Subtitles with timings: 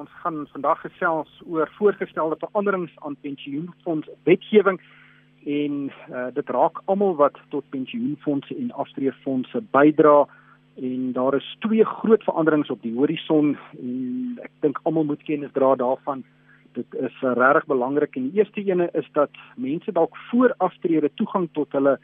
[0.00, 4.78] Ons gaan vandag gesels oor voorgestelde veranderings aan pensioenfonds wetgewing
[5.44, 10.22] en uh, dit raak almal wat tot pensioenfondse en aftreefondse bydra
[10.80, 15.52] en daar is twee groot veranderings op die horison en ek dink almal moet kennis
[15.52, 16.24] dra daarvan.
[16.78, 21.12] Dit is uh, regtig belangrik en die eerste ene is dat mense dalk voor aftrede
[21.20, 21.98] toegang tot hulle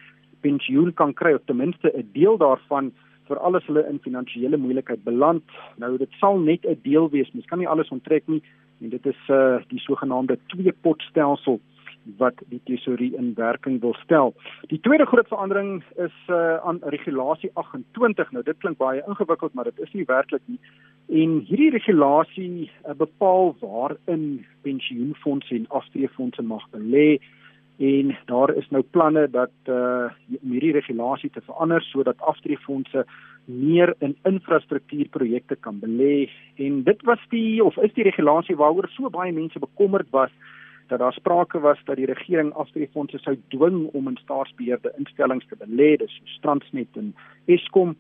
[0.44, 2.92] pensioen kan kry of ten minste 'n deel daarvan
[3.28, 5.42] vir alles hulle in finansiële moeilikheid beland.
[5.82, 7.32] Nou dit sal net 'n deel wees.
[7.32, 8.42] Mens kan nie alles onttrek nie
[8.80, 11.60] en dit is uh die sogenaamde twee pot stelsel
[12.18, 14.34] wat die tesorie in werking wil stel.
[14.70, 18.30] Die tweede groot verandering is uh aan regulasie 28.
[18.30, 20.60] Nou dit klink baie ingewikkeld, maar dit is nie werklik nie.
[21.06, 27.18] En hierdie regulasie uh, bepaal waarin pensioenfonde en aftreefondse mag belê
[27.76, 30.08] en daar is nou planne dat uh
[30.40, 33.04] hierdie regulasie te verander sodat aftreefondse
[33.44, 36.28] meer in infrastruktuurprojekte kan belê.
[36.56, 40.30] En dit was die of is die regulasie waaroor so baie mense bekommerd was
[40.88, 45.56] dat daar sprake was dat die regering aftreefondse sou dwing om in staatsbeheerde instellings te
[45.58, 47.14] belê, dis Transnet en
[47.46, 47.96] Eskom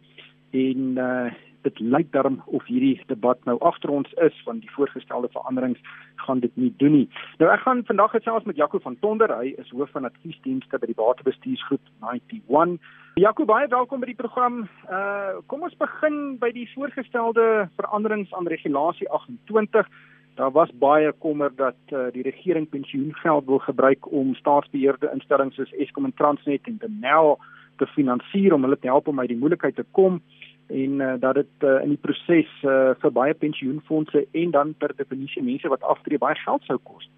[0.56, 1.34] en uh
[1.66, 5.80] dit lyk daarom of hierdie debat nou agter ons is want die voorgestelde veranderings
[6.22, 7.08] gaan dit nie doen nie.
[7.40, 10.86] Nou ek gaan vandag gesels met Jaco van Tonder, hy is hoof van adviesdienste by
[10.86, 12.76] die Batebestuursgroep 91.
[13.18, 14.66] Jaco, baie welkom by die program.
[14.86, 19.90] Uh kom ons begin by die voorgestelde veranderings aan regulasie 28
[20.36, 25.72] daar was baie kommer dat uh, die regering pensioengeld wil gebruik om staatsbeheerde instellings soos
[25.80, 27.38] Eskom en Transnet en Denel
[27.80, 30.20] te finansier om hulle te help om uit die moeilikheid te kom
[30.66, 34.94] en uh, dat dit uh, in die proses uh, vir baie pensioenfonde en dan per
[34.96, 37.08] definisie mense wat aftree baie geld sou kos.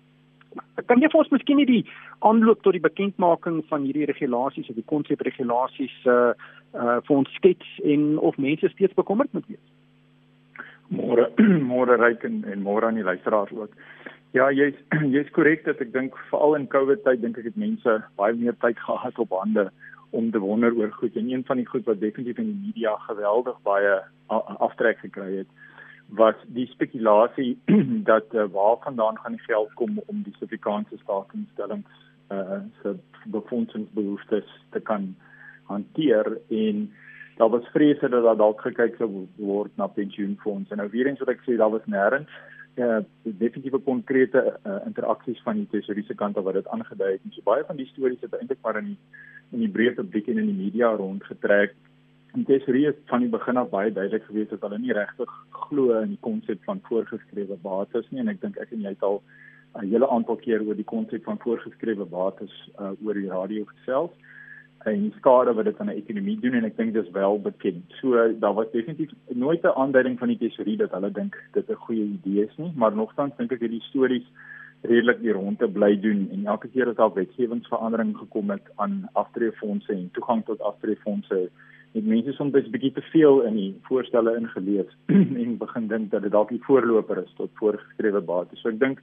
[0.87, 1.85] Kan jy vir ons miskien die
[2.27, 6.33] aanloop tot die bekendmaking van hierdie regulasies of die konsepregulasies uh,
[6.75, 9.67] uh, vir ons skets en of mense steeds bekommerd moet wees?
[10.89, 11.29] môre
[11.71, 13.73] môre ryk en, en môre aan die luisteraars ook.
[14.37, 14.77] Ja, jy's
[15.15, 18.57] jy's korrek dat ek dink veral in Covid tyd dink ek het mense baie meer
[18.65, 19.69] tyd gehad op hande
[20.11, 22.97] om te wonder oor goed en een van die goed wat definitief in die media
[23.07, 24.03] geweldig baie
[24.59, 25.51] aftrek gekry het
[26.09, 27.59] was die spekulasie
[28.13, 34.49] dat uh, waar vandaan gaan die geld kom om die Suid-Afrikaanse staatsinstellings uh se befondsingsbehoeftes
[34.71, 35.17] te kan
[35.65, 36.91] hanteer en
[37.37, 40.75] daar was vrese dat daar dalk gekyk sou word na pensioenfonde.
[40.77, 42.33] Nou weer eens wat ek sê, daar was nêrens
[42.79, 47.25] ja, definitiewe konkrete uh, interaksies van die tesourier se kant af wat dit aangedui het.
[47.25, 48.99] En so baie van die stories het eintlik maar in die
[49.57, 51.75] in die breë publiek en in die media rondgetrek.
[52.37, 55.33] En tesourier het van die begin af baie duidelik gewees dat hulle nie regtig
[55.69, 59.07] glo in die konsep van voorgeskrewe bates nie en ek dink ek en jy het
[59.11, 59.23] al
[59.79, 64.13] 'n hele aantal keer oor die konsep van voorgeskrewe bates uh, oor die radio gesels
[64.85, 67.85] en skade wat dit aan 'n ekonomie doen en ek dink dis wel bekend.
[68.01, 71.75] So daar was definitief nooit 'n aanduiding van die tesorie dat hulle dink dit 'n
[71.75, 74.27] goeie idee is nie, maar nogtans dink ek hierdie stories
[74.83, 79.93] redelik die ronde bly doen en elke keer as daar wetgewingsverandering gekom het aan aftreefondse
[79.93, 81.49] en toegang tot aftreefondse
[81.93, 84.91] het mense soms 'n bietjie te veel in die voorstelle ingelees
[85.43, 88.61] en begin dink dat dit dalk die voorloper is tot voorgeskrewe bates.
[88.61, 89.03] So ek dink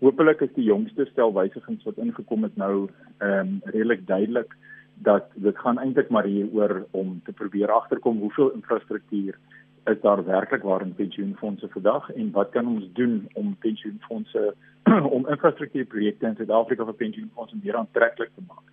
[0.00, 2.88] hopelik is die jongste stel wysigings wat ingekom het nou
[3.18, 4.56] ehm um, redelik duidelik
[5.02, 9.38] dat dit gaan eintlik maar hier oor om te probeer agterkom hoeveel infrastruktuur
[9.84, 14.54] is daar werklik waar in pensioenfonde vandag en wat kan ons doen om pensioenfonde
[15.16, 18.64] om infrastruktuurprojekte in Suid-Afrika vir pensioenfonde meer aantreklik te maak.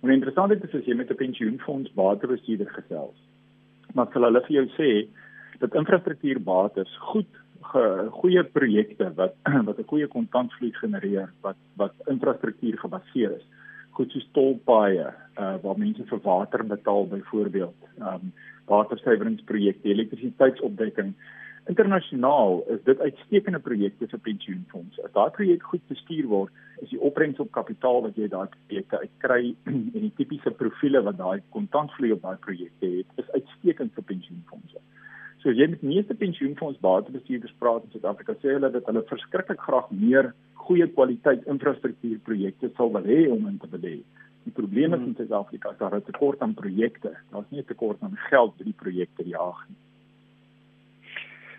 [0.00, 3.18] En interessant is as jy met 'n pensioenfonds batebestuurder gesels,
[3.94, 4.90] maar hulle vir jou sê
[5.58, 7.30] dat infrastruktuurbates goed
[8.20, 9.34] goeie projekte wat
[9.68, 13.46] wat 'n goeie kontantvloei genereer wat wat infrastruktuur gebaseer is
[13.96, 15.08] goed soos tolpaaie
[15.40, 17.90] uh waar mense vir water betaal byvoorbeeld.
[17.98, 18.32] Um
[18.66, 21.14] watersuiweringsprojekte elektrisiteitsopwekking
[21.66, 27.00] internasionaal is dit uitstekende projekte vir pensioenfonde as daai projek goed bestuur word is die
[27.08, 32.12] opbrengs op kapitaal wat jy daai projekte uitkry en die tipiese profile wat daai kontantvloei
[32.14, 34.84] op daai projekte het is uitstekend vir pensioenfonde
[35.46, 39.92] so jy met meeste pensioenfonds batebestuurders praat in Suid-Afrika sê hulle dat hulle verskriklik graag
[39.94, 40.32] meer
[40.66, 44.00] goeie kwaliteit infrastruktuurprojekte sal wil hê om in te belê.
[44.46, 45.12] Die probleem is hmm.
[45.12, 47.14] in Suid-Afrika is daar 'n tekort aan projekte.
[47.30, 49.78] Daar's nie 'n tekort aan geld vir die projekte jaag nie.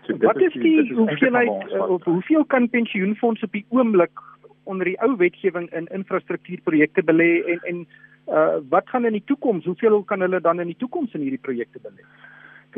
[0.04, 4.20] So, wat is die, die hoeveelheid of hoeveel kan pensioenfonde op die oomblik
[4.64, 7.86] onder die ou wetgewing in infrastruktuurprojekte belê en en
[8.28, 11.44] uh, wat gaan in die toekoms hoeveel kan hulle dan in die toekoms in hierdie
[11.48, 12.04] projekte belê?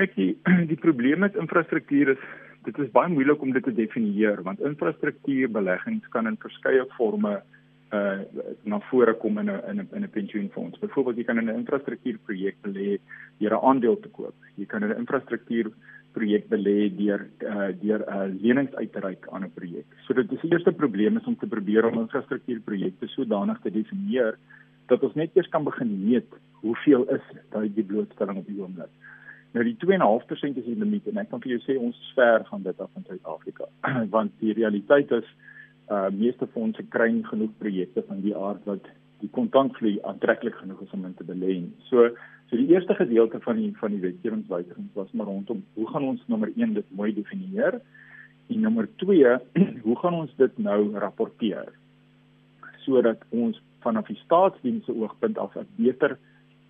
[0.00, 0.31] Kyk die
[0.73, 2.29] die probleem met infrastruktuur is
[2.64, 7.41] dit is baie moeilik om dit te definieer want infrastruktuurbeleggings kan in verskeie forme
[7.97, 8.20] uh
[8.70, 10.79] na vore kom in 'n in 'n in 'n pensioenfonds.
[10.79, 12.99] Byvoorbeeld jy kan in 'n infrastruktuurprojek belê
[13.41, 14.35] deur 'n aandeel te koop.
[14.56, 15.73] Jy kan in 'n infrastruktuur
[16.12, 19.87] projek belê deur uh, deur 'n uh, lenings uit te reik aan 'n projek.
[20.06, 24.38] So dit is die eerste probleem is om te probeer om infrastruktuurprojekte sodanig te definieer
[24.87, 26.31] dat ons net eers kan begin meet
[26.62, 28.91] hoeveel is daai die blootstelling op die oomblik.
[29.52, 32.44] Nou die 2.5% is die limiet en ek kan vir jou sê ons is ver
[32.47, 33.67] van dit af in Suid-Afrika.
[34.14, 35.31] Want die realiteit is
[35.91, 38.85] uh meeste fondse kry nie genoeg projekte van die aard wat
[39.20, 41.56] die kontantvloei aantreklik genoeg is om in te belê.
[41.88, 42.12] So
[42.50, 46.23] so die eerste gedeelte van die van die wetgewingswysigings was maar rondom hoe gaan ons
[46.31, 47.81] nommer 1 dit mooi definieer?
[48.55, 49.35] En nommer 2
[49.87, 51.75] hoe gaan ons dit nou rapporteer?
[52.87, 56.19] Sodat ons vanaf die staatsdienste oogpunt af 'n beter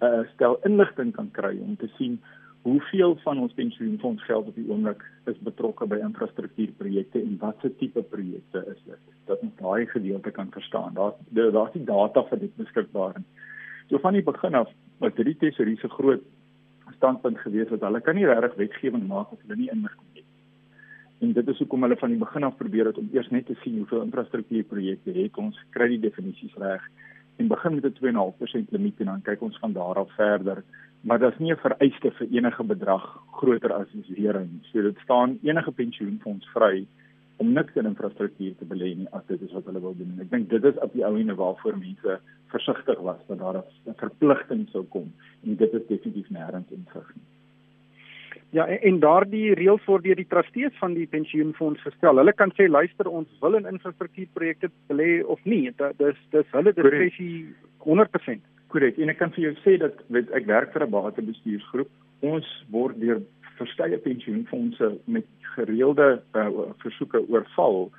[0.00, 2.20] uh, stel inligting kan kry om te sien
[2.62, 8.02] hoeveel van ons pensioenfonds geld op die oomblik is betrokke by infrastruktuurprojekte en watse tipe
[8.02, 9.00] projekte is dit?
[9.24, 10.94] Dat ons daai gedeelte kan verstaan.
[10.94, 11.14] Daar
[11.52, 13.22] daar's die data vir dit beskikbaar
[13.90, 16.22] so van die begin af was dit die tesorie se groot
[16.96, 21.32] standpunt gewees dat hulle kan nie regtig wetgewing maak as hulle nie inligting het en
[21.38, 23.80] dit is hoekom hulle van die begin af probeer het om eers net te sien
[23.82, 26.86] hoeveel infrastruktuurprojekte het ons kry die definisies reg
[27.42, 30.62] en begin met 'n 2.5% limiet en dan kyk ons van daar af verder
[31.00, 35.38] maar daar's nie 'n vereiste vir enige bedrag groter as die lering so dit staan
[35.42, 36.86] enige pensioenfonds vry
[37.36, 40.20] om niks in infrastruktuur te belê nie as dit is wat hulle wil doen en
[40.20, 43.94] ek dink dit is op die ou ene waarvoor mense versigtig was dat daar 'n
[44.04, 45.12] verpligting sou kom
[45.44, 47.30] en dit is definitief nêrens ingegee nie
[48.50, 52.18] Ja en, en daardie reëls word deur die trustees van die pensioenfonds gestel.
[52.18, 55.70] Hulle kan sê luister ons wil in infrastruktuurprojekte belê of nie.
[55.78, 57.34] Dit dis dis hulle diskresie
[57.86, 58.42] 100%.
[58.70, 58.98] Korrek.
[58.98, 61.90] En ek kan vir jou sê dat weet, ek werk vir 'n batebestuursgroep.
[62.20, 63.20] Ons word deur
[63.60, 67.90] verskeie pensioenfonde met gereelde uh, versoeke oorval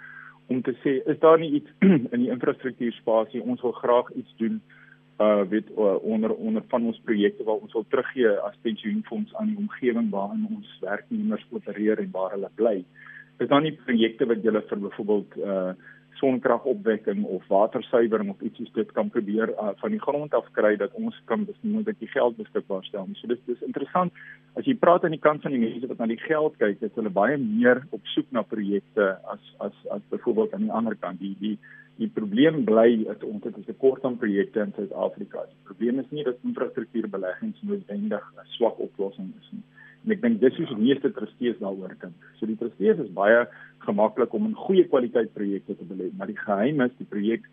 [0.48, 1.72] om te sê is daar nie iets
[2.14, 4.62] in die infrastruktuurspasie ons wil graag iets doen
[5.22, 9.52] uh weet uh, onder onder van ons projekte waar ons wil teruggee as pensioenfonds aan
[9.52, 12.78] die omgewing waarin ons werknemers opereer en waar hulle bly.
[13.44, 15.74] Is daar nie projekte wat julle vir byvoorbeeld uh
[16.22, 20.94] sonkragopwekking of watersuiwering of ietsie dit kan probeer uh, van die grond af kry dat
[21.00, 23.10] ons kan besluit dat die geld beskikbaar stel.
[23.20, 24.14] So dis dis interessant
[24.60, 26.96] as jy praat aan die kant van die mense wat na die geld kyk, is
[27.00, 31.20] hulle baie meer op soek na projekte as as as byvoorbeeld aan die ander kant
[31.24, 31.58] die die
[32.02, 35.46] die probleem bly dat ons het 'n tekort aan projekte in Suid-Afrika.
[35.50, 39.64] Die probleem is nie dat infrastruktuurbeleggings noodwendig 'n swak oplossing is nie.
[40.06, 42.30] En ek dink dis hoe die meeste trustees daaroor dink.
[42.40, 43.46] So die trustees is baie
[43.86, 47.46] gemaklik om in goeie kwaliteit projekte te belê, maar die geheim is die projek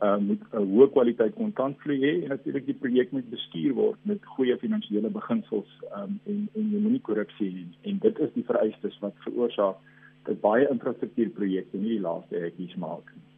[0.00, 4.24] uh, moet 'n hoë kwaliteit kontantvloei hê en natuurlik die projek moet bestuur word met
[4.36, 8.96] goeie finansiële beginsels um, en en jy moenie korrupsie hê en dit is die vereistes
[9.04, 9.76] wat veroorsaak
[10.28, 13.28] dat baie infrastruktuurprojekte nie die laaste hekkies maak nie.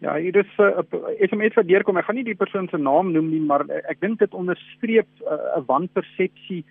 [0.00, 1.96] Ja, hier is 'n uh, SMS wat deurkom.
[1.96, 5.26] Ek gaan nie die persoon se naam noem nie, maar ek dink dit onderstreep 'n
[5.26, 6.64] uh, wanpersepsie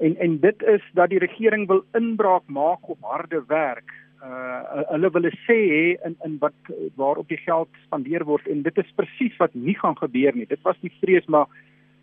[0.00, 3.92] en en dit is dat die regering wil inbraak maak op harde werk.
[4.24, 8.78] Uh hulle wil sê hê in in wat waarop die geld spandeer word en dit
[8.78, 10.46] is presies wat nie gaan gebeur nie.
[10.46, 11.48] Dit was die vrees maar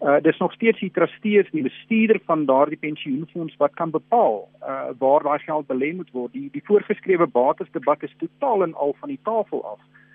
[0.02, 4.90] uh dis nog steeds die trustees, die bestuurder van daardie pensioenfonds wat kan bepaal uh
[4.98, 6.34] waar daai geld belê moet word.
[6.34, 9.80] Die die voorgeskrewe bates debat is totaal en al van die tafel af.
[9.80, 10.06] Uh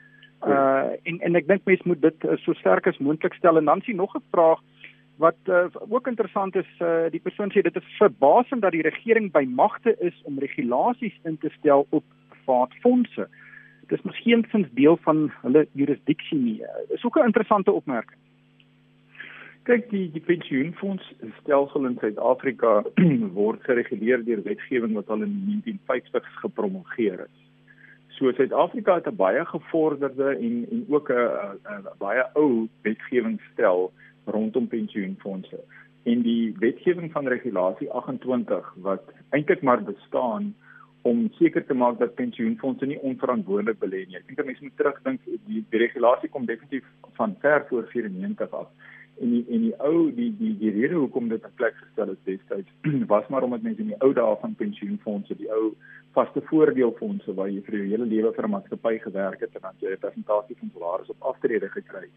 [0.46, 3.68] Uh en en ek dink mense moet dit uh, so sterk as moontlik stel en
[3.70, 4.58] dan sien nog 'n vraag
[5.22, 9.30] wat uh, ook interessant is uh, die persoon sê dit is verbasend dat die regering
[9.34, 13.28] by magte is om regulasies in te stel op private fondse.
[13.86, 16.58] Dit is miskien sins deel van hulle jurisdiksie nie.
[16.88, 18.18] Dit is ook 'n interessante opmerking.
[19.62, 22.82] Kyk die die pensioenfonds stelsel in Suid-Afrika
[23.40, 27.38] word gereguleer deur wetgewing wat al in 1950s gepromulgeer is.
[28.08, 33.92] So Suid-Afrika het 'n baie gevorderde en en ook 'n baie ou wetgewingsstel
[34.24, 35.60] rondom pensioenfonde.
[36.02, 40.54] En die wetgewing van regulasie 28 wat eintlik maar bestaan
[41.02, 44.18] om seker te maak dat pensioenfonde nie onverantwoordelik belê nie.
[44.20, 46.86] Ek dink mense moet terugdink die, die regulasie kom definitief
[47.18, 48.68] van ver voor 94 af.
[49.20, 52.22] En die en die ou die die die rede hoekom dit in plek gestel is
[52.28, 52.70] destyds
[53.14, 55.74] was maar omdat mense in die ou dae van pensioenfonde die ou
[56.16, 59.76] vaste voordeelfondse waar jy vir jou hele lewe vir 'n maatskappy gewerk het en dan
[59.80, 62.08] jy 'n persentasie van salaris op aftrede gekry.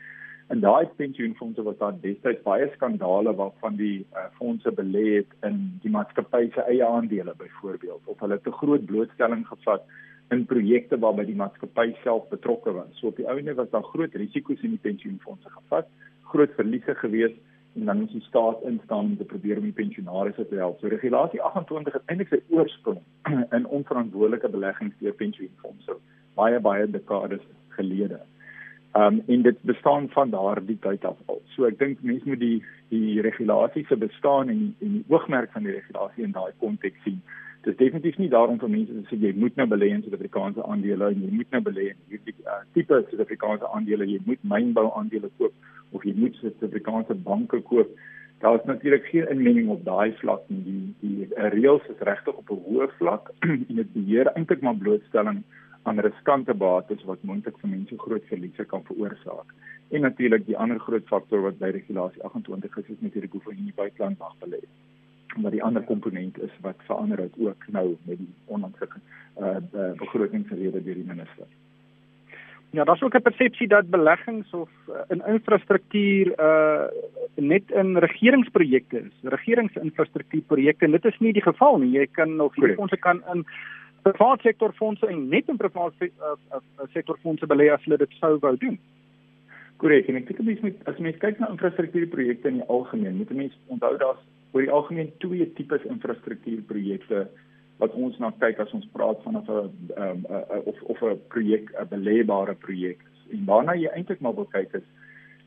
[0.54, 5.56] En daai pensioenfondse was daar destyds baie skandale waarvan die uh, fondse belê het in
[5.82, 9.88] die maatskappy se eie aandele byvoorbeeld of hulle te groot blootstelling gevat
[10.34, 12.94] in projekte waarby die maatskappy self betrokke was.
[13.00, 15.90] So op die ouene was daar groot risiko's in die pensioenfondse gevat,
[16.30, 17.34] groot verliese gewees
[17.76, 20.78] en dan moet die staat instaan om te probeer om die pensionaarsse te help.
[20.80, 23.02] So regulasie 28 het eintlik sy oorsprong
[23.58, 25.98] in onverantwoordelike beleggings deur pensioenfondse
[26.38, 27.44] baie baie dekades
[27.76, 28.22] gelede.
[28.96, 31.42] Um en dit bestaan van daardie tyd af al.
[31.54, 32.62] So ek dink mense moet die
[32.94, 37.20] die regulasies se bestaan en en die oogmerk van die regulasie in daai konteks sien.
[37.66, 40.64] Dit is definitief nie daarom vir mense te sê jy moet nou belê in Suid-Afrikaanse
[40.64, 44.86] aandele en jy moet nou belê in hierdie uh, tipe Suid-Afrikaanse aandele, jy moet mynbou
[44.92, 47.92] aandele koop of jy moet Suid-Afrikaanse banke koop.
[48.46, 50.62] Daar is natuurlik geen inmenging op daai vlak nie.
[50.70, 53.34] Die die reëls is regtig op 'n hoë vlak
[53.70, 55.44] en dit beheer eintlik maar blootstelling
[55.86, 59.54] aan riskante bates wat moontlik vir mense groot verliese kan veroorsaak.
[59.94, 63.58] En natuurlik die ander groot faktor wat by regulasie 28 is, is natuurlik hoe jy
[63.58, 64.62] in die buiteland mag belê.
[65.36, 69.58] Maar die ander komponent is wat verander het ook nou met die onlangs uh
[70.00, 71.48] begrotingsrede deur die minister.
[72.72, 76.88] Ja, daar's ook 'n persepsie dat beleggings of uh, in infrastruktuur uh
[77.36, 79.14] net in regeringsprojekte is.
[79.22, 81.92] Regeringsinfrastruktuurprojekte dit is nie die geval nie.
[81.92, 83.46] Jy kan of jy fondse kan in
[84.06, 87.98] private sektor fondse en net in private uh, uh, uh, sektor fondse belê as hulle
[87.98, 88.78] dit sou wou doen.
[89.82, 90.10] Korrek.
[90.10, 93.74] En ek dink mense moet as mens kyk na infrastruktuurprojekte in die algemeen, moet mense
[93.74, 94.22] onthou daar's
[94.54, 97.26] oor die algemeen twee tipes infrastruktuurprojekte
[97.82, 100.22] wat ons na kyk as ons praat van 'n um,
[100.70, 103.02] of of 'n projek 'n beleebare projek.
[103.34, 104.88] En waarna jy eintlik maar wil kyk is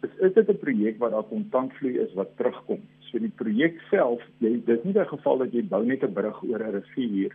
[0.03, 2.83] is is dit 'n projek wat daar kontantvloei is wat terugkom.
[3.09, 6.43] So die projek self, jy dis nie 'n geval dat jy bou net 'n brug
[6.43, 7.33] oor 'n rivier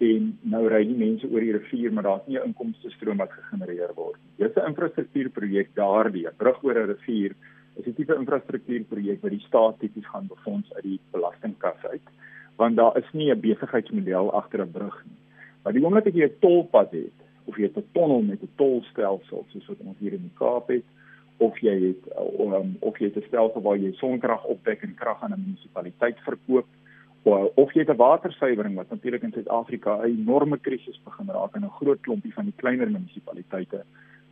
[0.00, 3.32] en nou ry die mense oor die rivier maar daar's nie 'n inkomste stroom wat
[3.32, 4.46] gegenereer word nie.
[4.46, 7.34] Dis 'n infrastruktuurprojek daardie, 'n brug oor 'n rivier
[7.76, 12.06] is 'n tipe infrastruktuurprojek wat die staat tipies gaan befonds uit die belastingkas uit
[12.56, 15.18] want daar is nie 'n besigheidsmodel agter 'n brug nie.
[15.62, 18.52] Maar die oomblik as jy 'n tolpad het of jy het 'n tonnel met 'n
[18.56, 20.84] tolstelsel soos wat ons hier in die Kaap het
[21.38, 22.02] of jy het
[22.40, 26.18] um, of jy het 'n stelsel waar jy sonkrag opwek en krag aan 'n munisipaliteit
[26.18, 26.66] verkoop
[27.24, 31.64] of jy het 'n watersuiwering wat natuurlik in Suid-Afrika 'n enorme krisis begin raak in
[31.64, 33.84] 'n groot klompie van die kleiner munisipaliteite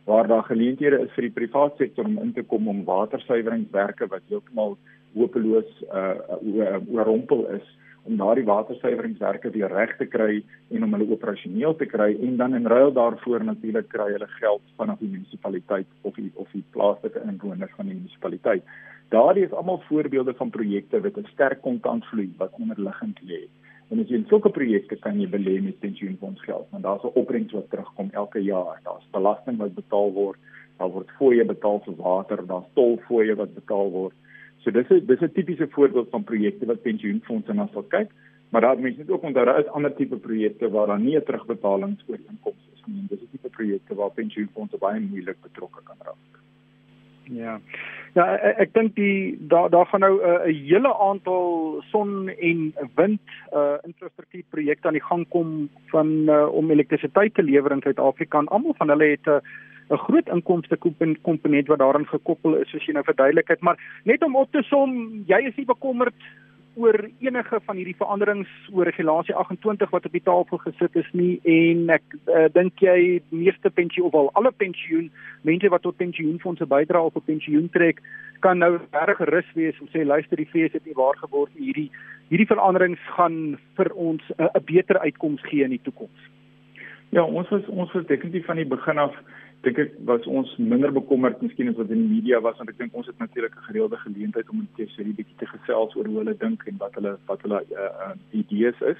[0.05, 4.21] waar daar geleenthede is vir die private sektor om in te kom om watersuiweringswerke wat
[4.29, 4.77] heeltemal
[5.13, 7.77] hopeloos uh, uh oorrompel is
[8.07, 10.39] om daardie watersuiweringswerke weer reg te kry
[10.71, 14.61] en om hulle operasioneel te kry en dan in ruil daarvoor natuurlik kry hulle geld
[14.79, 18.63] vanaf die munisipaliteit of die of die plaaslike inwoners van die munisipaliteit.
[19.09, 23.47] Daardie is almal voorbeelde van projekte wat 'n sterk kontantvloei wat onderliggend lê.
[23.89, 27.15] En as jy in sulke projekte kan jy belê met pensioenfonds geld, want daar's 'n
[27.21, 28.79] opbrengs wat terugkom elke jaar.
[28.83, 30.39] Daar's belasting wat betaal word,
[30.77, 34.15] daar word fooie betaal vir water, daar's tolfooie wat betaal word.
[34.57, 38.11] So dis 'n dis 'n tipiese voorbeeld van projekte wat pensioenfonds na sal kyk,
[38.49, 41.23] maar daar mense net ook onthou daar is ander tipe projekte waar daar nie 'n
[41.23, 43.07] terugbetalingsooreenkoms is nie.
[43.09, 46.46] Dis 'n tipe projekte waar pensioenfonds baie moeilik betrokke kan raak.
[47.31, 47.59] Ja.
[48.13, 52.73] Ja, ek, ek dink die daar daar gaan nou 'n uh, hele aantal son en
[52.95, 53.21] wind
[53.53, 58.43] uh infrastruktuurprojekte aan die gang kom van uh, om elektrisiteit te lewer in Suid-Afrika.
[58.45, 59.41] Almal van hulle het 'n uh,
[59.89, 60.77] 'n groot inkomste
[61.21, 64.63] komponent wat daaraan gekoppel is soos jy nou verduidelik het, maar net om op te
[64.67, 66.15] som, jy is nie bekommerd
[66.77, 71.39] oor enige van hierdie veranderings oor regulasie 28 wat op die tafel gesit is nie
[71.43, 75.09] en ek uh, dink jy meeste pensioen of al alle pensioen
[75.49, 78.03] mense wat tot pensioenfonde bydra of op pensioen trek
[78.45, 81.71] kan nou reg gerus wees om sê luister die fees het nie waar geword nie
[81.71, 81.89] hierdie
[82.29, 86.21] hierdie veranderings gaan vir ons 'n uh, beter uitkoms gee in die toekoms.
[87.09, 89.15] Ja, ons was ons was definitief van die begin af
[89.65, 92.77] dink ek was ons minder bekommerd miskien as wat in die media was want ek
[92.81, 96.19] dink ons het natuurlik 'n gereelde geleentheid om so 'n bietjie te gesels oor hoe
[96.21, 98.99] hulle dink en wat hulle wat hulle uh, uh, idees is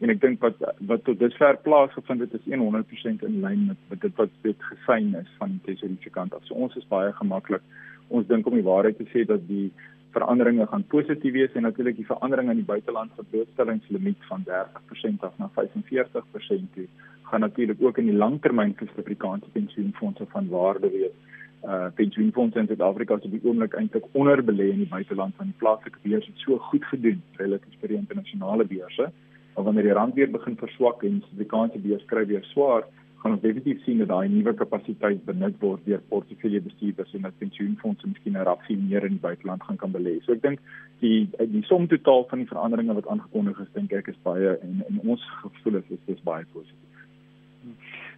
[0.00, 0.60] en ek dink wat
[0.90, 5.14] wat tot dusver plaasgevind het is 100% in lyn met, met dit wat dit gesign
[5.20, 6.44] is van die tesourier kant af.
[6.46, 7.62] So ons is baie gemaklik.
[8.08, 9.72] Ons dink om die waarheid te sê dat die
[10.14, 15.34] veranderinge gaan positief wees en natuurlik die verandering in die buitelandse blootstellingslimiet van 30% af
[15.38, 16.86] na 45% toe
[17.30, 21.16] gaan natuurlik ook in die langtermyn vir Suid-Afrikaanse pensioenfonde van waarde wees.
[21.62, 25.58] Uh pensioenfonde in Suid-Afrika is op die oomblik eintlik onderbelê in die buiteland van die
[25.62, 29.10] plaaslike beurs het so goed gedoen relatief vir die internasionale beurse.
[29.54, 32.86] Maar wanneer die rand weer begin verswak en die Suid-Afrikaanse beurs kry weer swaar,
[33.22, 38.12] gaan ons definitief sien dat daai nuwe kapasiteit benut word deur portefeuljebestuurders en dat pensioenfonde
[38.12, 40.18] miskien 'n rapsie meer in die buiteland gaan kan belê.
[40.22, 40.60] So ek dink
[41.00, 44.84] die die som totaal van die veranderinge wat aangekondig is, dink ek is baie en
[44.88, 46.87] en ons gevoel is dit baie positief.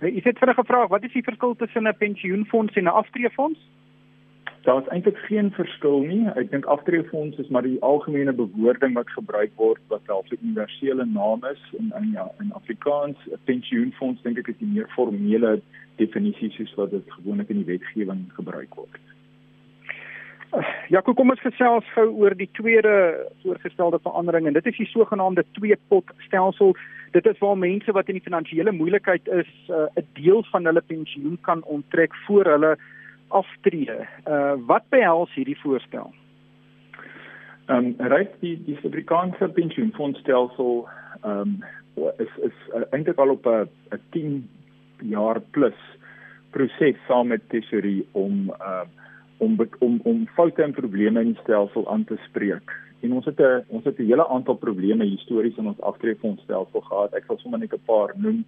[0.00, 3.58] Jy het vinnig gevra, wat is die verskil tussen 'n pensioenfonds en 'n aftreefonds?
[4.62, 6.26] Daar is eintlik geen verskil nie.
[6.36, 11.04] Ek dink aftreefonds is maar die algemene bewoording wat gebruik word wat wel 'n universele
[11.04, 13.16] naam is in in ja, in Afrikaans.
[13.26, 15.60] 'n Pensioenfonds dink ek is die meer formele
[15.96, 19.00] definisie soos wat dit gewoonlik in die wetgewing gebruik word.
[20.88, 25.44] Ja, kom ons gesels gou oor die tweede voorgestelde verandering en dit is die sogenaamde
[25.52, 26.76] twee-pot stelsel.
[27.10, 30.80] Dit is waar mense wat in die finansiële moeilikheid is, uh, 'n deel van hulle
[30.80, 32.76] pensioen kan onttrek voor hulle
[33.28, 33.96] aftree.
[34.26, 36.12] Uh wat behels hierdie voorstel?
[37.66, 40.88] Ehm um, reik die die Suid-Afrikaanse pensioenfondsstelsel
[41.22, 41.64] ehm um,
[42.18, 44.48] is is uh, eintlik al op 'n 'n 10
[44.98, 45.78] jaar plus
[46.50, 48.86] proses saam met tesorie om uh
[49.36, 52.72] om om om foute en probleme in die stelsel aan te spreek.
[53.00, 57.14] En ons het 'n ons het 'n hele aantal probleme histories in ons aftreefondstelsel gehad.
[57.14, 58.44] Ek sal sommer net 'n paar noem.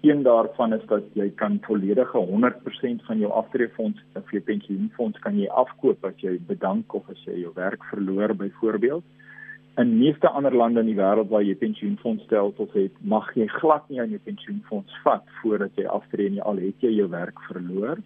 [0.00, 5.38] Een daarvan is dat jy kan volledige 100% van jou aftreefonds of jou pensioenfonds kan
[5.38, 9.04] jy afkoop as jy bedank of as jy jou werk verloor byvoorbeeld.
[9.76, 14.00] In meeste ander lande in die wêreld waar jy pensioenfondsstelsels het, mag jy glad nie
[14.00, 18.00] aan jou pensioenfonds vat voordat jy aftree nie al het jy jou werk verloor.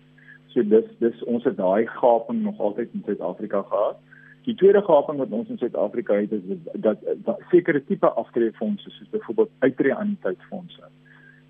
[0.53, 4.03] So dis dis ons het daai gaping nog altyd in Suid-Afrika gehad.
[4.45, 8.91] Die tweede gaping wat ons in Suid-Afrika het is dat, dat, dat sekere tipe aftredingsfondse
[8.91, 10.91] soos byvoorbeeld uitreë-anniteitsfondse.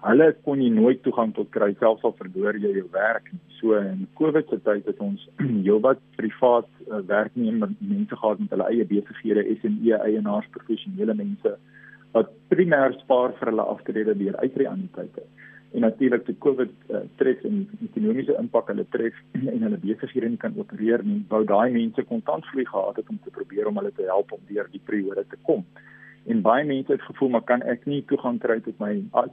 [0.04, 3.40] Hulle kon nie nooit toegang tot kry selfs al verloor jy jou werk nie.
[3.58, 5.24] So in COVID se tyd het ons
[5.66, 11.56] heelwat privaat uh, werknemer mense gehad met hulle eie besighede, SME eienaars, professionele mense
[12.14, 15.24] wat primêr spaar vir hulle aftrede deur uitreë-anniteite
[15.74, 19.16] en natuurlik die COVID uh, tref en die ekonomiese impak hulle tref
[19.54, 23.34] en hulle besighede nie kan opereer nie, wou daai mense kontantvloei gehad het om te
[23.34, 25.64] probeer om hulle te help om deur die periode te kom.
[26.30, 28.92] En baie mense het gevoel maar kan ek nie toegang kry tot my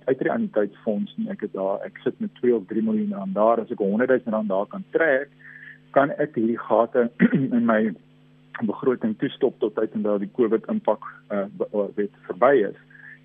[0.10, 1.30] uitreaniteitsfonds nie.
[1.32, 4.10] Ek het daar ek sit met 2 of 3 miljoen rand daar as ek 100
[4.26, 5.30] 000 rand daar kan trek,
[5.96, 7.10] kan ek hierdie gate
[7.60, 7.84] in my
[8.66, 11.46] begroting toestop tot tyd en dat die COVID impak uh,
[11.96, 12.80] wet verby is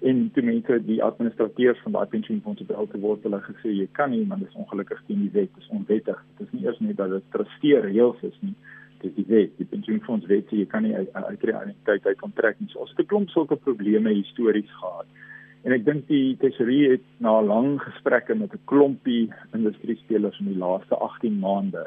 [0.09, 4.13] en toe mense die administrateurs van daai pensioenfondse bel te word hulle gesê jy kan
[4.15, 6.19] nie want dit is ongelukkig teen die wet dis onwettig.
[6.39, 8.55] Dit is nie eers net dat dit trusteer reëls is nie
[9.03, 9.53] dis die wet.
[9.59, 12.71] Die pensioenfonds wet jy kan nie uit die realiteit uit onttrek nie.
[12.73, 15.07] So ons het 'n klomp sulke probleme histories gehad.
[15.65, 20.53] En ek dink die tesorie het na lang gesprekke met 'n klompie industrie spelers in
[20.53, 21.87] die laaste 18 maande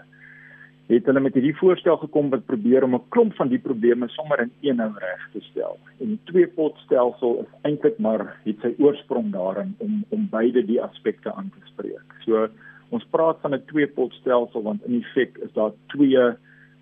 [0.90, 4.40] het hulle met hierdie voorstel gekom wat probeer om 'n klomp van die probleme sommer
[4.42, 5.78] in een nou reg te stel.
[6.00, 10.66] En die twee pot stelsel is eintlik maar het sy oorsprong daarin om om beide
[10.66, 12.08] die aspekte aan te spreek.
[12.26, 12.50] So
[12.90, 16.18] ons praat van 'n twee pot stelsel want in feite is daar twee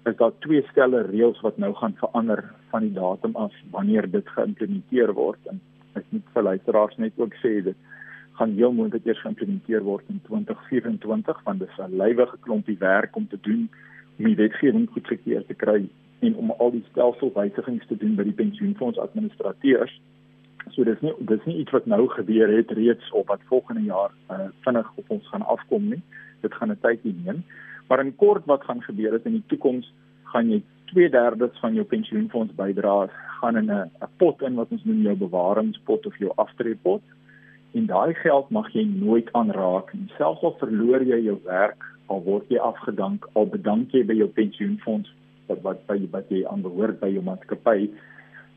[0.05, 4.27] is daar twee stelle reëls wat nou gaan verander van die datum af wanneer dit
[4.29, 5.59] geïmplementeer word en
[5.93, 7.75] ek moet vir luisteraars net ook sê dit
[8.39, 13.15] gaan heel moontlik eers geïmplementeer word in 2024 want dit is 'n lywige klompie werk
[13.15, 13.69] om te doen
[14.17, 15.85] om die wetgewing goedgekeur te kry
[16.25, 19.93] en om al die stelselwysigings te doen by die pensioenfonds administrateurs.
[20.73, 24.11] So dis nie dis nie iets wat nou gebeur het reeds of wat volgende jaar
[24.33, 26.01] uh, vinnig op ons gaan afkom nie.
[26.41, 27.43] Dit gaan 'n tydjie neem.
[27.87, 29.93] Maar in kort wat gaan gebeur is in die toekoms
[30.33, 34.83] gaan jy 2/3 van jou pensioenfonds bydraes gaan in 'n 'n pot in wat ons
[34.83, 37.01] noem jou bewaringspot of jou aftreepot.
[37.73, 40.07] En daai geld mag jy nooit aanraak nie.
[40.17, 44.29] Selfs al verloor jy jou werk al word jy afgedank al bedank jy by jou
[44.39, 45.09] pensioenfonds
[45.47, 47.89] wat wat by wat jy aanbehoort by jou maatskappy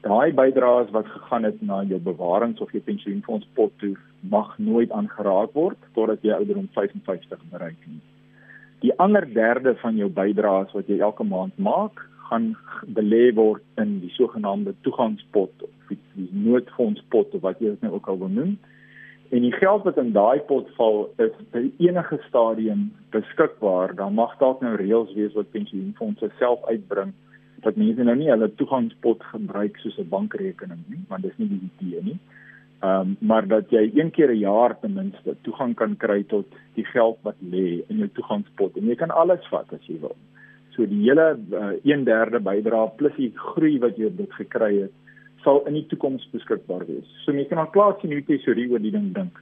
[0.04, 3.96] daai bydraes wat gegaan het na jou bewarings of jou pensioenfonds pot toe
[4.34, 8.00] mag nooit aangeraak word totdat jy ouderdom 55 bereik nie.
[8.80, 12.54] Die ander derde van jou bydraes wat jy elke maand maak gaan
[12.96, 18.08] belê word in die sogenaamde toegangspot of die noodfondspot of wat jy dit nou ook
[18.08, 18.56] al wil noem
[19.30, 23.94] En die geld wat in daai pot val is by enige stadium beskikbaar.
[23.94, 27.12] Dan mag dalk nou reëls wees wat pensioenfonde self uitbring
[27.60, 31.68] dat mense nou nie hulle toegangspot gebruik soos 'n bankrekening nie, want dis nie die
[31.68, 32.18] idee nie.
[32.80, 36.46] Ehm um, maar dat jy een keer 'n jaar ten minste toegang kan kry tot
[36.74, 40.16] die geld wat lê in jou toegangspot en jy kan alles vat as jy wil.
[40.70, 44.92] So die hele uh, 1/3 bydrae plus die groei wat jy op dit gekry het
[45.44, 47.06] sal in die toekoms beskikbaar wees.
[47.24, 49.38] So jy kan al klaar sien hoe tesorie oor die ding dink.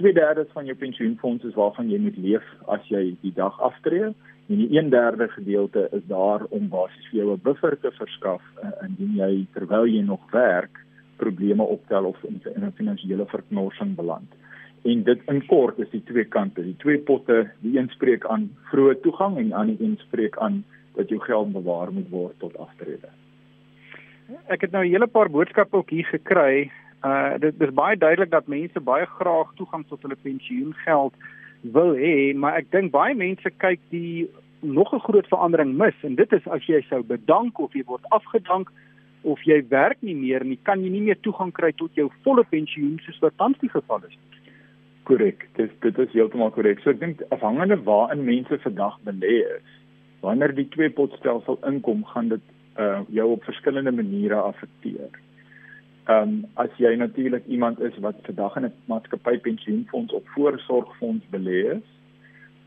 [0.00, 4.12] 2/3 van jou pensioenfonds is waarvan jy moet leef as jy die dag aftree
[4.48, 8.70] en die 1/3 gedeelte is daar om basies vir jou 'n buffer te verskaf uh,
[8.86, 10.84] indien jy terwyl jy nog werk
[11.16, 14.30] probleme optel of in 'n finansiële verknorsing beland.
[14.82, 18.50] En dit in kort is die twee kante, die twee potte, die een spreek aan
[18.70, 22.58] vroeë toegang en die ander een spreek aan dat jou geld bewaar moet word tot
[22.58, 23.08] aftrede.
[24.28, 26.70] Ek het nou 'n hele paar boodskappe ook hier gekry.
[27.04, 31.14] Uh dit is baie duidelik dat mense baie graag toegang tot hulle pensioengeld
[31.62, 34.28] wil hê, maar ek dink baie mense kyk die
[34.60, 38.04] nog 'n groot verandering mis en dit is as jy sou bedank of jy word
[38.10, 38.70] afgedank
[39.22, 42.44] of jy werk nie meer nie, kan jy nie meer toegang kry tot jou volle
[42.44, 44.18] pensioen soos wat tans die geval is.
[45.04, 46.80] Korrek, dit dit is heeltemal korrek.
[46.80, 49.68] So ek dink afhangende waarin mense vandag belê is,
[50.20, 52.40] wanneer die twee potstelsel inkom, gaan dit
[52.78, 55.10] uh jou op verskillende maniere affekteer.
[56.08, 61.24] Ehm um, as jy natuurlik iemand is wat vandag in 'n maatskappy pensioenfonds of voorsorgfonds
[61.30, 61.86] belê is,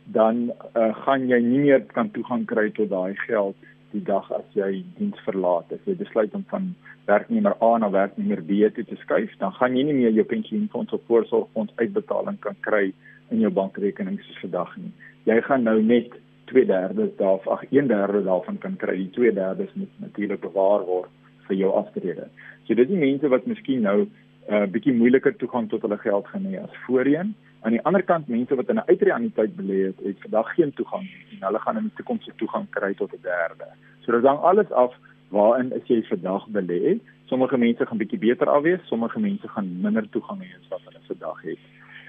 [0.06, 3.56] dan uh, gaan jy nie meer kan toegang kry tot daai geld
[3.92, 5.72] die dag as jy diens verlaat.
[5.72, 6.74] As jy besluit om van
[7.06, 10.94] werknemer A na werknemer B toe te skuif, dan gaan jy nie meer jou pensioenfonds
[10.94, 12.92] of voorsorgfonds uitbetaling kan kry
[13.32, 14.92] in jou bankrekening soos vandag nie.
[15.26, 16.14] Jy gaan nou net
[16.54, 18.96] 2/3 daarvan, ag 1/3 daarvan kan kry.
[18.96, 21.10] Die 2/3 moet natuurlik bewaar word
[21.48, 22.28] vir jou aftrede.
[22.68, 24.10] So dis die mense wat miskien nou 'n
[24.54, 27.36] uh, bietjie moeiliker toegang tot hulle geld gaan hê as voorheen.
[27.62, 31.06] Aan die ander kant mense wat in 'n uitreaniteit belê het, het vandag geen toegang
[31.32, 33.68] en hulle gaan in die toekoms se toegang kry tot 'n derde.
[34.02, 34.94] So dit hang alles af
[35.30, 37.00] waarin is jy vandag belê?
[37.26, 41.02] Sommige mense gaan bietjie beter afwees, sommige mense gaan minder toegang hê as wat hulle
[41.08, 41.60] vandag het.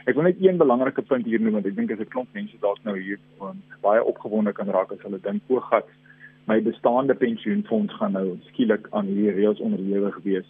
[0.05, 2.57] Ek wil net een belangrike punt hier noem want ek dink as 'n klomp mense
[2.61, 5.87] dalk nou hier um, baie opgewonde kan raak as hulle dink o, gat,
[6.51, 10.49] my bestaande pensioenfonds gaan nou skielik aan hierdie reëls onderhewig wees.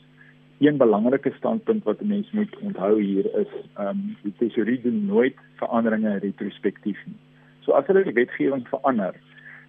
[0.64, 5.04] Een belangrike standpunt wat 'n mens moet onthou hier is, ehm um, die tesourier doen
[5.06, 7.20] nooit veranderinge retrospektief nie.
[7.60, 9.14] So as hulle die wetgewing verander,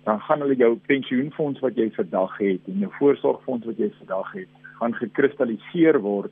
[0.03, 4.31] dan gaan hulle jou pensioenfonds wat jy vandag het en jou voorsorgfonds wat jy vandag
[4.31, 6.31] het, gaan gekristalliseer word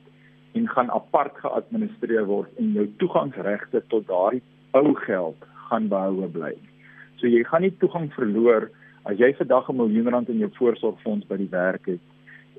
[0.58, 4.42] en gaan apart geadministreer word en jou toegangsregte tot daardie
[4.78, 6.52] ou geld gaan behoue bly.
[7.20, 8.70] So jy gaan nie toegang verloor
[9.04, 12.00] as jy vandag 'n miljoen rand in jou voorsorgfonds by die werk het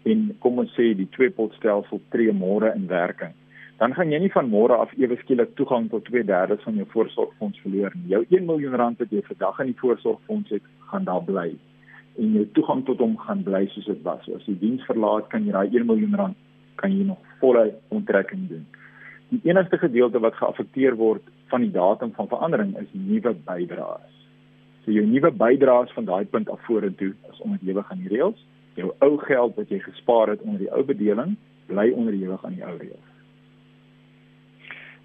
[0.05, 3.33] en kom ons sê die twee pot stelsel tree môre in werking
[3.83, 7.59] dan gaan jy nie van môre af ewe skielik toegang tot 2/3 van jou voorsorgfonds
[7.59, 8.09] verloor nie.
[8.13, 11.55] Jou 1 miljoen rand wat jy vandag in die voorsorgfonds het, gaan daar bly.
[12.17, 14.29] En jou toegang tot hom gaan bly soos dit was.
[14.35, 16.37] As jy diens verlaat, kan jy daai 1 miljoen rand
[16.83, 18.65] kan jy nog volle onttrekking doen.
[19.31, 24.19] Die enigste gedeelte wat geaffekteer word van die datum van verandering is nuwe bydraes.
[24.83, 28.43] So jou nuwe bydraes van daai punt af vorentoe is onderhewig aan die reëls.
[28.75, 31.37] Jou ou geld wat jy gespaar het onder die ou bedeling,
[31.71, 33.09] bly onderhewig aan die ou reëls.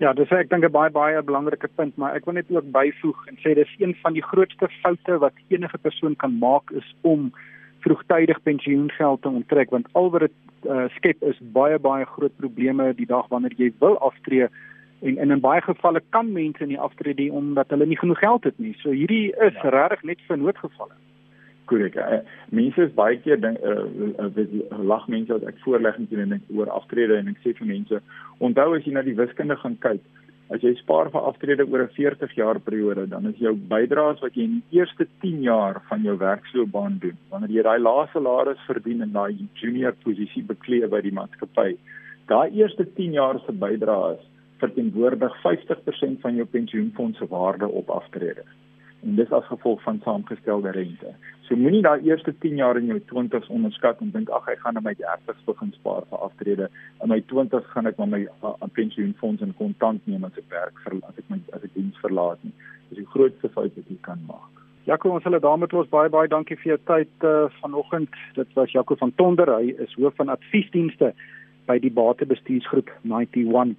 [0.02, 3.26] Ja, dis ek dink 'n baie baie belangrike punt, maar ek wil net ook byvoeg
[3.28, 7.32] en sê dis een van die grootste foute wat enige persoon kan maak is om
[7.80, 12.94] vroegtydig pensioengeld te onttrek want al wat dit uh, skep is baie baie groot probleme
[12.94, 14.48] die dag wanneer jy wil aftree
[15.00, 18.58] en, en in baie gevalle kan mense nie aftree omdat hulle nie genoeg geld het
[18.58, 18.74] nie.
[18.82, 19.70] So hierdie is ja.
[19.74, 20.96] regtig net vir noodgevalle
[21.68, 21.96] korrek.
[22.00, 23.84] Uh, mense is baie keer ding uh,
[24.24, 27.52] uh, uh, lag mense as ek voorlegging doen en ek oor aftrede en ek sê
[27.58, 28.00] vir mense,
[28.44, 30.00] onthou as jy na die wiskunde gaan kyk,
[30.54, 34.36] as jy spaar vir aftrede oor 'n 40 jaar periode, dan is jou bydraes wat
[34.36, 38.66] jy in die eerste 10 jaar van jou werksloopbaan doen, wanneer jy daai lae salaris
[38.66, 41.76] verdien en daai junior posisie beklee by die maatskappy,
[42.28, 44.24] daai eerste 10 jaar se bydraes
[44.60, 48.44] verteenwoordig 50% van jou pensioenfonds se waarde op aftrede
[49.02, 51.14] en dis as gevolg van saamgestelde rente.
[51.46, 54.76] So moenie daai eerste 10 jaar in jou 20's onderskat en dink ag ek gaan
[54.76, 56.68] in my 30's begin spaar vir aftrede.
[57.04, 60.82] In my 20's gaan ek maar my uh, pensioenfonds in kontant neem as ek werk
[60.88, 62.52] as ek my as ek diens verlaat nie.
[62.90, 64.64] Dis die grootste fout wat jy kan maak.
[64.88, 68.14] Jaco, ons hulle daarmee los baie baie dankie vir jou tyd uh, vanoggend.
[68.36, 69.50] Dit was Jaco van Tonder.
[69.58, 71.12] Hy is hoof van adviesdienste
[71.68, 73.76] by die Batebestuursgroep 91.